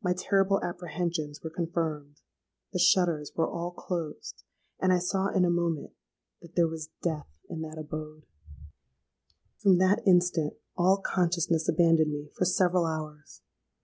My 0.00 0.12
terrible 0.16 0.62
apprehensions 0.62 1.42
were 1.42 1.50
confirmed: 1.50 2.20
the 2.72 2.78
shutters 2.78 3.32
were 3.34 3.50
all 3.50 3.72
closed; 3.72 4.44
and 4.78 4.92
I 4.92 5.00
saw 5.00 5.26
in 5.26 5.44
a 5.44 5.50
moment 5.50 5.90
that 6.40 6.54
there 6.54 6.68
was 6.68 6.90
death 7.02 7.26
in 7.50 7.62
that 7.62 7.76
abode! 7.76 8.26
"From 9.58 9.78
that 9.78 10.06
instant 10.06 10.52
all 10.76 10.98
consciousness 10.98 11.68
abandoned 11.68 12.12
me 12.12 12.30
for 12.36 12.44
several 12.44 12.86
hours. 12.86 13.42